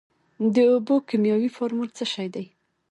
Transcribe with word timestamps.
د 0.53 0.55
اوبو 0.71 0.95
کیمیاوي 1.09 1.49
فارمول 1.55 1.89
څه 1.97 2.05
شی 2.13 2.27
دی. 2.35 2.45